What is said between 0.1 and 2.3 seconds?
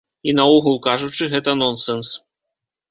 І наогул кажучы, гэта нонсэнс.